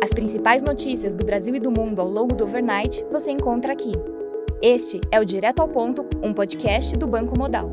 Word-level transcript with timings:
As 0.00 0.12
principais 0.12 0.62
notícias 0.62 1.12
do 1.12 1.24
Brasil 1.24 1.56
e 1.56 1.58
do 1.58 1.72
mundo 1.72 2.00
ao 2.00 2.08
longo 2.08 2.32
do 2.32 2.44
overnight 2.44 3.04
você 3.10 3.32
encontra 3.32 3.72
aqui. 3.72 3.90
Este 4.62 5.00
é 5.10 5.18
o 5.18 5.24
Direto 5.24 5.58
ao 5.58 5.68
Ponto, 5.68 6.08
um 6.22 6.32
podcast 6.32 6.96
do 6.96 7.04
Banco 7.08 7.36
Modal. 7.36 7.72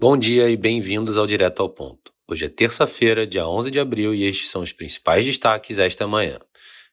Bom 0.00 0.16
dia 0.16 0.50
e 0.50 0.56
bem-vindos 0.56 1.16
ao 1.16 1.28
Direto 1.28 1.62
ao 1.62 1.68
Ponto. 1.68 2.12
Hoje 2.26 2.46
é 2.46 2.48
terça-feira, 2.48 3.24
dia 3.24 3.46
11 3.46 3.70
de 3.70 3.78
abril, 3.78 4.12
e 4.12 4.24
estes 4.24 4.50
são 4.50 4.62
os 4.62 4.72
principais 4.72 5.24
destaques 5.24 5.78
esta 5.78 6.08
manhã. 6.08 6.40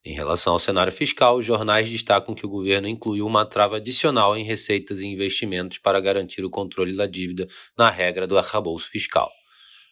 Em 0.05 0.13
relação 0.13 0.53
ao 0.53 0.59
cenário 0.59 0.93
fiscal, 0.93 1.37
os 1.37 1.45
jornais 1.45 1.89
destacam 1.89 2.35
que 2.35 2.45
o 2.45 2.49
governo 2.49 2.87
incluiu 2.87 3.25
uma 3.25 3.47
trava 3.47 3.77
adicional 3.77 4.37
em 4.37 4.43
receitas 4.43 4.99
e 4.99 5.07
investimentos 5.07 5.79
para 5.79 5.99
garantir 5.99 6.45
o 6.45 6.51
controle 6.51 6.95
da 6.95 7.07
dívida 7.07 7.47
na 7.75 7.89
regra 7.89 8.27
do 8.27 8.37
arcabouço 8.37 8.87
fiscal. 8.89 9.31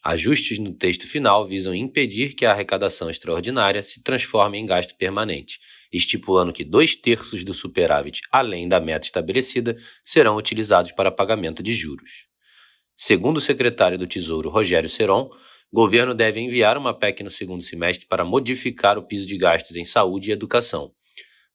Ajustes 0.03 0.57
no 0.59 0.73
texto 0.73 1.05
final 1.05 1.45
visam 1.45 1.75
impedir 1.75 2.33
que 2.33 2.45
a 2.45 2.51
arrecadação 2.51 3.09
extraordinária 3.09 3.83
se 3.83 4.01
transforme 4.01 4.57
em 4.57 4.65
gasto 4.65 4.95
permanente, 4.95 5.59
estipulando 5.91 6.53
que 6.53 6.63
dois 6.63 6.95
terços 6.95 7.43
do 7.43 7.53
superávit, 7.53 8.21
além 8.31 8.67
da 8.67 8.79
meta 8.79 9.05
estabelecida, 9.05 9.75
serão 10.03 10.37
utilizados 10.37 10.93
para 10.93 11.11
pagamento 11.11 11.61
de 11.61 11.73
juros. 11.73 12.27
Segundo 12.95 13.37
o 13.37 13.41
secretário 13.41 13.97
do 13.97 14.07
Tesouro, 14.07 14.49
Rogério 14.49 14.89
Seron, 14.89 15.29
governo 15.71 16.13
deve 16.13 16.39
enviar 16.39 16.77
uma 16.77 16.93
PEC 16.93 17.23
no 17.23 17.29
segundo 17.29 17.61
semestre 17.61 18.07
para 18.07 18.23
modificar 18.25 18.97
o 18.97 19.05
piso 19.05 19.27
de 19.27 19.37
gastos 19.37 19.75
em 19.75 19.83
saúde 19.83 20.29
e 20.29 20.33
educação. 20.33 20.93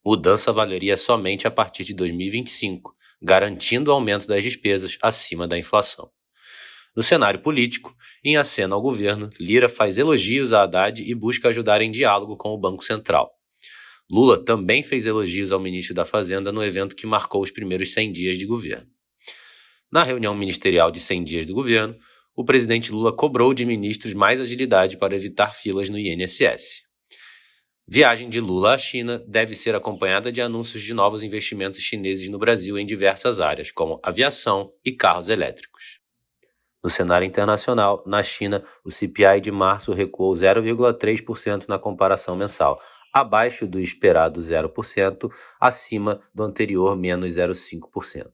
Mudança 0.04 0.52
valeria 0.52 0.96
somente 0.98 1.46
a 1.46 1.50
partir 1.50 1.82
de 1.82 1.94
2025, 1.94 2.94
garantindo 3.22 3.90
o 3.90 3.94
aumento 3.94 4.26
das 4.26 4.44
despesas 4.44 4.98
acima 5.00 5.48
da 5.48 5.58
inflação. 5.58 6.10
No 6.96 7.02
cenário 7.02 7.40
político, 7.40 7.92
em 8.22 8.36
aceno 8.36 8.74
ao 8.74 8.80
governo, 8.80 9.28
Lira 9.40 9.68
faz 9.68 9.98
elogios 9.98 10.52
a 10.52 10.62
Haddad 10.62 11.02
e 11.02 11.12
busca 11.12 11.48
ajudar 11.48 11.82
em 11.82 11.90
diálogo 11.90 12.36
com 12.36 12.50
o 12.50 12.58
Banco 12.58 12.84
Central. 12.84 13.32
Lula 14.08 14.44
também 14.44 14.82
fez 14.82 15.04
elogios 15.04 15.50
ao 15.50 15.58
ministro 15.58 15.92
da 15.92 16.04
Fazenda 16.04 16.52
no 16.52 16.62
evento 16.62 16.94
que 16.94 17.06
marcou 17.06 17.42
os 17.42 17.50
primeiros 17.50 17.92
100 17.92 18.12
dias 18.12 18.38
de 18.38 18.46
governo. 18.46 18.86
Na 19.90 20.04
reunião 20.04 20.36
ministerial 20.36 20.92
de 20.92 21.00
100 21.00 21.24
dias 21.24 21.46
do 21.46 21.54
governo, 21.54 21.96
o 22.36 22.44
presidente 22.44 22.92
Lula 22.92 23.12
cobrou 23.12 23.52
de 23.52 23.64
ministros 23.64 24.14
mais 24.14 24.40
agilidade 24.40 24.96
para 24.96 25.16
evitar 25.16 25.52
filas 25.52 25.88
no 25.88 25.98
INSS. 25.98 26.82
Viagem 27.88 28.28
de 28.28 28.40
Lula 28.40 28.74
à 28.74 28.78
China 28.78 29.22
deve 29.26 29.54
ser 29.54 29.74
acompanhada 29.74 30.30
de 30.30 30.40
anúncios 30.40 30.82
de 30.82 30.94
novos 30.94 31.22
investimentos 31.22 31.80
chineses 31.80 32.28
no 32.28 32.38
Brasil 32.38 32.78
em 32.78 32.86
diversas 32.86 33.40
áreas, 33.40 33.70
como 33.70 34.00
aviação 34.02 34.72
e 34.84 34.92
carros 34.92 35.28
elétricos. 35.28 36.03
No 36.84 36.90
cenário 36.90 37.26
internacional, 37.26 38.02
na 38.06 38.22
China, 38.22 38.62
o 38.84 38.90
CPI 38.90 39.40
de 39.40 39.50
março 39.50 39.94
recuou 39.94 40.34
0,3% 40.34 41.66
na 41.66 41.78
comparação 41.78 42.36
mensal, 42.36 42.78
abaixo 43.10 43.66
do 43.66 43.80
esperado 43.80 44.38
0%, 44.38 45.32
acima 45.58 46.20
do 46.34 46.42
anterior 46.42 46.94
menos 46.94 47.36
0,5%. 47.36 48.30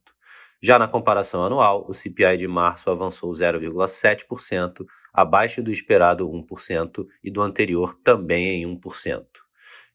Já 0.61 0.81
na 0.81 0.89
comparação 0.89 1.45
anual, 1.45 1.87
o 1.89 1.95
CPI 1.95 2.39
de 2.39 2.49
março 2.49 2.91
avançou 2.91 3.31
0,7%, 3.31 4.85
abaixo 5.13 5.63
do 5.63 5.71
esperado 5.71 6.29
1% 6.29 7.07
e 7.23 7.31
do 7.31 7.43
anterior 7.43 7.95
também 8.03 8.65
em 8.65 8.81
1%. 8.81 9.27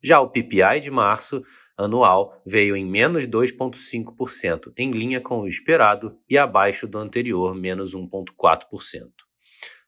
Já 0.01 0.21
o 0.21 0.29
PPI 0.29 0.79
de 0.81 0.89
março 0.89 1.43
anual 1.77 2.41
veio 2.45 2.75
em 2.75 2.85
menos 2.85 3.27
2,5%, 3.27 4.73
em 4.77 4.91
linha 4.91 5.19
com 5.19 5.41
o 5.41 5.47
esperado 5.47 6.17
e 6.29 6.37
abaixo 6.37 6.87
do 6.87 6.97
anterior, 6.97 7.53
menos 7.53 7.93
1,4%. 7.93 9.09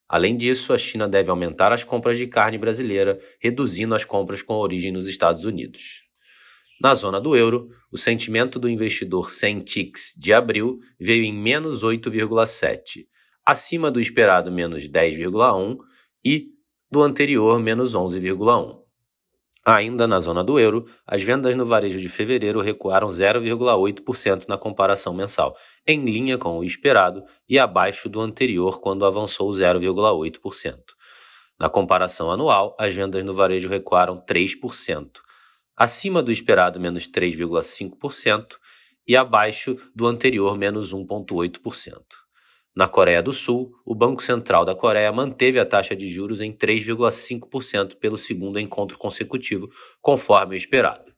Além 0.10 0.38
disso, 0.38 0.72
a 0.74 0.78
China 0.78 1.08
deve 1.08 1.30
aumentar 1.30 1.74
as 1.74 1.84
compras 1.84 2.18
de 2.18 2.28
carne 2.28 2.58
brasileira, 2.58 3.20
reduzindo 3.40 3.94
as 3.94 4.06
compras 4.06 4.42
com 4.42 4.54
origem 4.54 4.92
nos 4.92 5.08
Estados 5.08 5.44
Unidos. 5.44 6.04
Na 6.80 6.94
zona 6.94 7.20
do 7.20 7.36
euro, 7.36 7.70
o 7.92 7.98
sentimento 7.98 8.60
do 8.60 8.70
investidor 8.70 9.32
sem 9.32 9.60
ticks 9.62 10.14
de 10.18 10.32
abril 10.32 10.80
veio 11.00 11.24
em 11.24 11.34
menos 11.34 11.84
8,7, 11.84 13.06
acima 13.46 13.90
do 13.90 14.00
esperado 14.00 14.52
menos 14.52 14.88
10,1 14.88 15.78
e 16.24 16.52
do 16.90 17.02
anterior 17.02 17.60
menos 17.60 17.96
11,1. 17.96 18.87
Ainda 19.70 20.08
na 20.08 20.22
zona 20.22 20.46
do 20.46 20.58
euro, 20.58 20.86
as 21.06 21.22
vendas 21.22 21.54
no 21.54 21.66
varejo 21.66 22.00
de 22.00 22.08
fevereiro 22.08 22.62
recuaram 22.62 23.10
0,8% 23.10 24.48
na 24.48 24.58
comparação 24.58 25.14
mensal, 25.14 25.58
em 25.86 26.06
linha 26.06 26.38
com 26.38 26.58
o 26.58 26.64
esperado 26.64 27.22
e 27.50 27.60
abaixo 27.60 28.08
do 28.08 28.22
anterior, 28.22 28.80
quando 28.80 29.04
avançou 29.06 29.50
0,8%. 29.50 30.78
Na 31.60 31.68
comparação 31.70 32.32
anual, 32.32 32.78
as 32.80 32.96
vendas 32.96 33.22
no 33.26 33.34
varejo 33.34 33.68
recuaram 33.68 34.24
3%, 34.26 35.10
acima 35.76 36.24
do 36.24 36.32
esperado 36.32 36.80
menos 36.80 37.12
3,5% 37.12 38.56
e 39.06 39.18
abaixo 39.18 39.76
do 39.94 40.08
anterior 40.08 40.58
menos 40.58 40.94
1,8%. 40.94 42.27
Na 42.78 42.88
Coreia 42.88 43.24
do 43.24 43.34
Sul, 43.34 43.74
o 43.84 43.96
Banco 43.96 44.22
Central 44.22 44.64
da 44.64 44.76
Coreia 44.76 45.12
manteve 45.12 45.60
a 45.60 45.66
taxa 45.66 45.96
de 45.96 46.08
juros 46.08 46.42
em 46.42 46.54
3,5% 46.54 47.96
pelo 47.96 48.20
segundo 48.20 48.60
encontro 48.60 49.00
consecutivo, 49.00 49.68
conforme 50.00 50.54
o 50.54 50.56
esperado. 50.56 51.12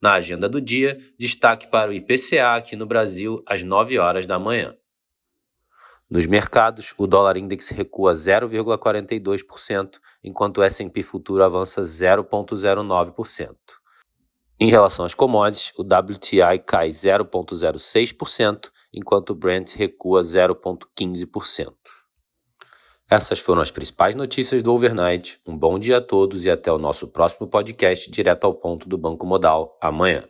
Na 0.00 0.12
agenda 0.12 0.48
do 0.48 0.60
dia, 0.60 0.96
destaque 1.18 1.66
para 1.66 1.90
o 1.90 1.92
IPCA 1.92 2.54
aqui 2.54 2.76
no 2.76 2.86
Brasil 2.86 3.42
às 3.48 3.64
9 3.64 3.98
horas 3.98 4.28
da 4.28 4.38
manhã. 4.38 4.76
Nos 6.08 6.24
mercados, 6.24 6.94
o 6.96 7.04
dólar 7.04 7.36
index 7.36 7.70
recua 7.70 8.12
0,42%, 8.12 9.98
enquanto 10.22 10.58
o 10.58 10.62
S&P 10.62 11.02
futuro 11.02 11.42
avança 11.42 11.82
0,09%. 11.82 13.56
Em 14.60 14.70
relação 14.70 15.04
às 15.04 15.14
commodities, 15.14 15.72
o 15.76 15.82
WTI 15.82 16.60
cai 16.64 16.90
0,06%, 16.90 18.70
enquanto 18.92 19.30
o 19.30 19.34
Brent 19.34 19.74
recua 19.74 20.20
0,15%. 20.20 21.72
Essas 23.10 23.38
foram 23.38 23.60
as 23.60 23.70
principais 23.70 24.14
notícias 24.14 24.62
do 24.62 24.72
overnight. 24.72 25.38
Um 25.46 25.56
bom 25.56 25.78
dia 25.78 25.98
a 25.98 26.00
todos 26.00 26.46
e 26.46 26.50
até 26.50 26.72
o 26.72 26.78
nosso 26.78 27.08
próximo 27.08 27.46
podcast 27.46 28.10
direto 28.10 28.44
ao 28.44 28.54
ponto 28.54 28.88
do 28.88 28.96
Banco 28.96 29.26
Modal 29.26 29.76
amanhã. 29.80 30.24